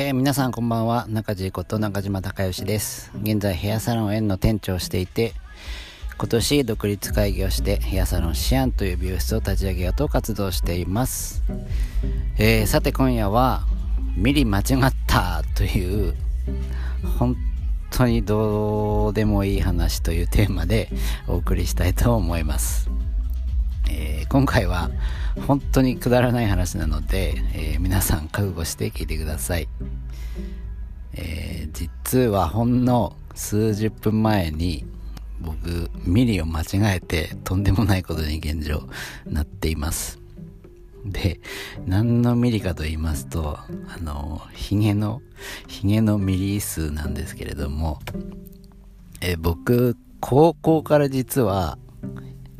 [0.00, 1.08] えー、皆さんこんばんは。
[1.08, 3.10] 中地こと中島孝義です。
[3.20, 5.32] 現在ヘアサロン園の店長をしていて
[6.16, 11.42] 今年独立会議をしてヘアサロンシアンという美容室を立ち上げようと活動しています、
[12.38, 13.66] えー、さて今夜は
[14.16, 16.14] ミリ間違ったという
[17.18, 17.34] 本
[17.90, 20.90] 当にどうでもいい話というテーマで
[21.26, 22.88] お送りしたいと思います。
[23.88, 24.90] えー、今回は
[25.46, 29.68] 本当にくだらない話なので、えー、皆さん覚悟して聞いてください、
[31.14, 34.84] えー、実はほんの数十分前に
[35.40, 38.82] 僕ミリを間違えてとんでもないことに現状
[39.26, 40.18] なっています。
[41.04, 41.40] で
[41.86, 45.22] 何のミリかと言いますとあのヒゲの
[45.66, 48.00] ヒゲのミリ数なんですけれども
[49.20, 51.78] え僕高校から実は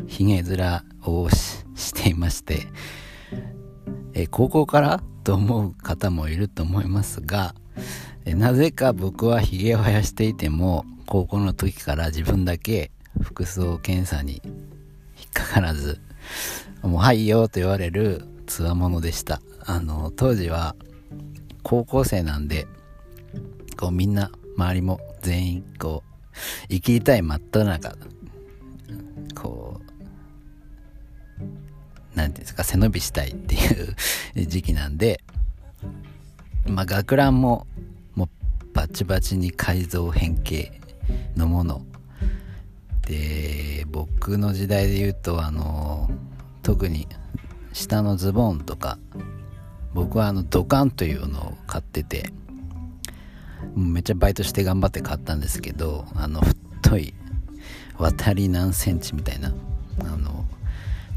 [0.06, 2.66] ヒゲ面をしていまして、
[4.14, 7.54] え高校からと思う方もいると思いますが、
[8.24, 12.90] えなぜか僕はヒゲを生やしていても高校の時から自分だけ
[13.22, 16.00] 服装検査に引っかからず
[16.82, 19.40] もうはいよと言われるつわものでした。
[19.64, 20.76] あの当時は
[21.62, 22.66] 高校生なんで
[23.76, 27.96] こうみんな周りも全員こう生きりたい真っ只中
[29.42, 29.88] こう
[32.28, 33.58] んていうんですか、背伸びしたいってい
[34.42, 35.20] う 時期なんで、
[36.66, 37.66] まあ、学ランも、
[38.14, 38.28] もう、
[38.74, 40.80] バチバチに改造変形
[41.36, 41.84] のもの。
[43.06, 46.10] で、僕の時代で言うと、あの、
[46.62, 47.08] 特に、
[47.72, 48.98] 下のズボンとか、
[49.94, 52.32] 僕はあの、ドカンというのを買ってて、
[53.74, 56.42] めっちゃバイトして頑張って買ったんですけど、あの、
[56.82, 57.14] 太い、
[57.98, 59.52] 渡り何センチみたいな、
[60.00, 60.44] あの、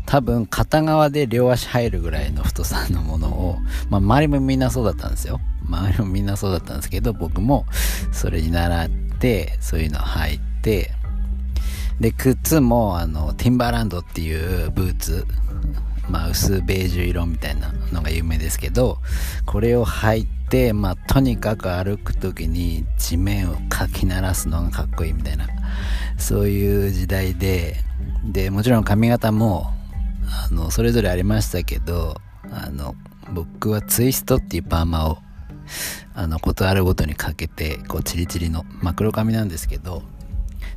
[0.06, 3.58] 多分片側で両足入るぐらいの太さのものを、
[3.90, 5.40] まあ、周りもみんなそうだったんですよ。
[5.66, 7.66] 周りもみんなそうだったんですけど僕も
[8.12, 10.92] それに習ってそういうの履いて
[12.00, 15.26] で靴もあのティンバーランドっていうブーツ
[16.10, 18.98] まあ薄ベージュ色みたいなのが有名ですけど
[19.46, 25.48] これを履いてまあとにかく歩く時に地面をかき鳴らすのがかっこいいみたいな。
[26.22, 27.76] そういう時代で
[28.24, 29.74] でもちろん髪型も
[30.34, 32.16] あの、それぞれありましたけど、
[32.52, 32.96] あの、
[33.34, 35.18] 僕はツイストっていうパーマを、
[36.14, 40.04] あの、ことあるごとにかけて、こう、チリチリの、まあ、黒髪なんですけど、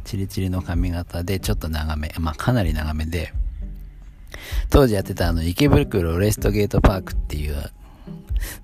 [0.02, 3.32] チリチリの髪型で、ちょっと長め、まあ、かなり長めで、
[4.70, 7.54] 当時やってたあの、池袋レストゲートパークっていう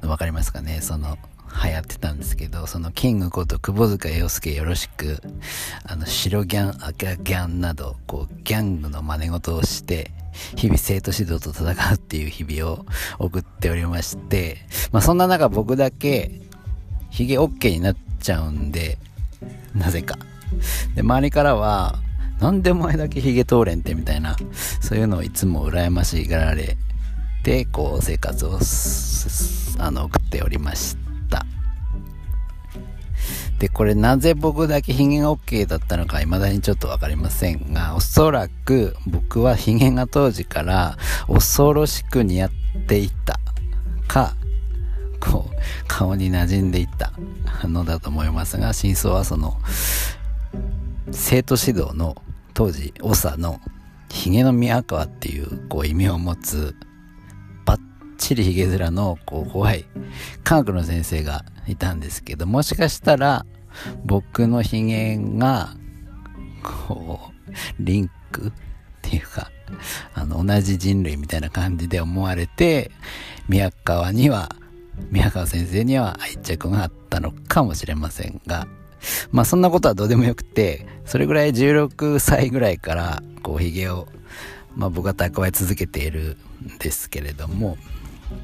[0.02, 0.80] の分かりますかね？
[0.80, 1.19] その、
[1.65, 5.21] 流行ってたんですけど、そのキングこと窪塚洋介よろしく、
[5.84, 10.11] あの、白ギャン、赤ギャンなど、こう、ギャングの真似事をして、
[10.56, 12.87] 日々生徒指導と戦うっていう日々を
[13.19, 14.59] 送っておりまして、
[14.93, 16.41] まあそんな中僕だけ、
[17.11, 18.99] ヒゲ OK になっちゃうんで、
[19.75, 20.17] なぜか。
[20.94, 21.99] で、周りからは、
[22.41, 24.37] なんでお前だけヒゲ通れんってみたいな、
[24.81, 26.77] そういうのをいつも羨ましがられ
[27.43, 28.59] て、こう生活を、
[29.78, 31.00] あの、送っておりました。
[33.60, 40.97] で、これなぜ僕だけヒゲが OK だったのか未だにちょっとわかりませんが、おそらく僕はヒゲが当時から
[41.28, 42.50] 恐ろしく似合っ
[42.88, 43.38] ていた
[44.09, 44.34] か、
[45.20, 45.54] こう、
[45.87, 47.12] 顔に馴染んでいった
[47.69, 49.59] のだと思いますが、真相はその、
[51.10, 52.16] 生徒指導の
[52.54, 53.60] 当時、長の
[54.09, 56.75] ヒゲの宮川っていうこう意味を持つ
[58.34, 59.84] ッチリヒゲ面のこう怖い。
[60.44, 63.44] 科学の先生がいたんですけど、もしかしたら
[64.04, 65.74] 僕のヒゲが、
[66.62, 68.52] こう、リンクっ
[69.02, 69.50] ていうか、
[70.14, 72.90] あの、同じ人類みたいな感じで思われて、
[73.48, 74.54] 宮川には、
[75.10, 78.66] 宮川先生には愛着があったのかもしれませんが、
[79.32, 84.06] まあそんなことはどうでもよくて、それぐらい16歳ぐらいから、こう、髭を、
[84.76, 87.78] まあ僕は蓄え続けているんですけれども、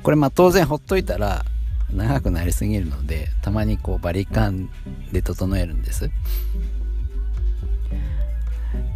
[0.02, 1.44] これまあ当然ほっといたら、
[1.92, 4.68] 長くなりすぎるのでたまにこうバリカン
[5.12, 6.10] で整えるんです。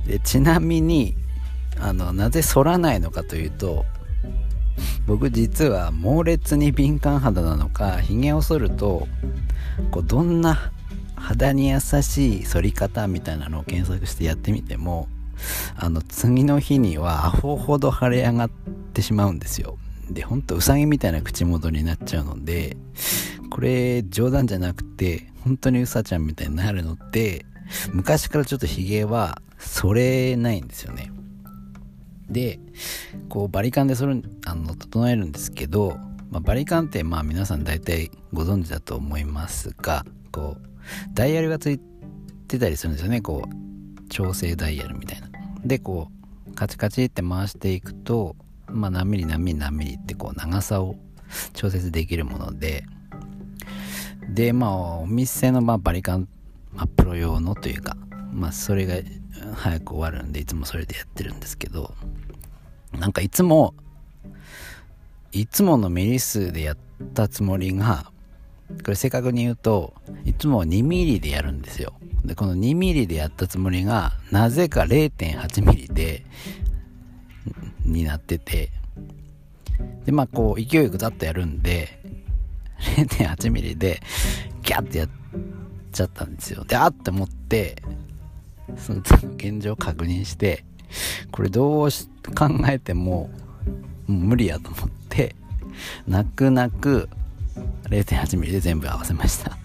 [0.07, 1.15] でちなみに
[1.79, 3.85] あのなぜ反らないのかというと
[5.07, 9.07] 僕実は猛烈に敏感肌なのかひげを剃ると
[9.91, 10.73] こうどんな
[11.15, 15.09] 肌に優しい反り方みたいなのを検索してやってみても
[15.77, 18.51] あの次の日にはアホほど腫れ上がっ
[18.93, 19.79] てしまうんですよ。
[20.11, 22.77] で、ほんとうさぎみたいな口元になっちゃうので、
[23.51, 27.45] これ冗談じゃなくて、本当にうさちゃんみたいになるのって、
[27.93, 31.13] 昔からちょっとヒゲは剃れないんですよね。
[32.29, 32.61] で、
[33.29, 35.99] こうバリカンでそれ、あの、整えるんですけど、
[36.31, 40.69] まあ、バリカンってまあ皆さん大体ご存知だと思いますがこう
[41.13, 41.81] ダイヤルがつい
[42.47, 45.29] てたりするんですよねこう調整ダイヤルみたいな
[45.65, 46.09] でこ
[46.49, 48.37] うカチカチって回していくと
[48.73, 50.97] まあ何ミリ何ミリ何ミリってこう長さを
[51.53, 52.85] 調節できるもので。
[54.35, 56.29] でまあお店のまあバリカン、
[56.73, 57.97] まあ、プロ用のというか
[58.33, 58.95] まあそれが
[59.55, 61.95] 早く終わるんでいつもそれでやってるんですけど
[62.93, 63.75] なんかいつも
[65.33, 66.77] いつものミリ数でやっ
[67.15, 68.11] たつもりが
[68.85, 69.95] これ正確に言うと
[70.25, 71.95] いつも2ミリでやるんですよ。
[72.25, 76.25] でこの2ミリでやったつもりがなぜか0.8ミリで
[77.85, 78.71] になってて。
[80.05, 82.01] でまあこう勢いよくざっとやるんで
[82.97, 84.01] 0.8ミリで
[84.63, 85.09] ギャッてやっ
[85.93, 86.65] ちゃったんですよ。
[86.65, 87.83] であって思って
[88.77, 89.01] その
[89.37, 90.65] 現状確認して
[91.31, 93.31] これどう考えてもも
[94.09, 95.35] う無理やと思って
[96.07, 97.09] 泣く泣く
[97.89, 99.57] 0.8mm で全部合わせました。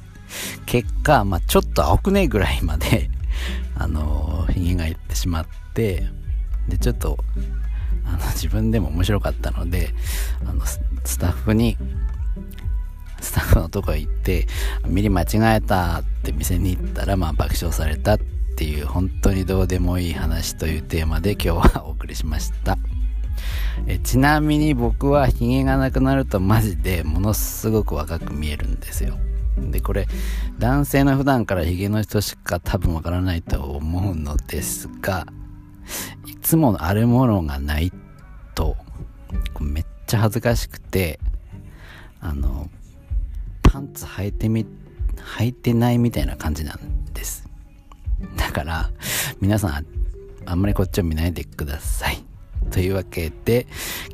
[0.65, 3.09] 結果、まあ、ちょっと青くねえぐらいまで
[3.75, 6.07] あのひげがいってしまって
[6.67, 7.17] でちょっと
[8.05, 9.89] あの自分でも面白かったので
[10.45, 10.79] あのス
[11.17, 11.77] タッフに
[13.19, 14.47] スタッフのとこへ行って
[14.85, 18.19] ミリ間違えたって店に行ったらまあ爆笑されたっ
[18.55, 22.77] ていう本当にどうでもいい話というテーマで今日はお送りしました。
[23.87, 29.17] えちなみに僕はヒゲがなくなるとマジでものすごく若く見えるんですよ。
[29.57, 30.07] でこれ
[30.59, 35.25] 男性の普段からヒゲの人しか多分わからないと思うのですが
[36.45, 37.91] つもあるものがない
[38.53, 38.77] と
[39.59, 41.19] めっちゃ恥ずかしくて
[42.21, 42.69] あの
[43.63, 44.67] パンツ履いてみ
[45.37, 47.49] 履いてないみたいな感じなんです。
[48.37, 48.91] だから
[49.41, 49.85] 皆さん
[50.45, 52.23] あんまりこっちを見ないでください。
[52.69, 53.65] というわけで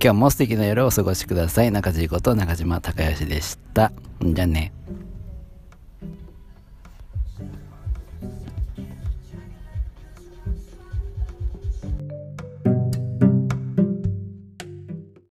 [0.01, 1.71] 今日も素敵な夜をお過ごしください。
[1.71, 3.91] 中地こと中島孝義でした。
[4.21, 4.71] じゃあね。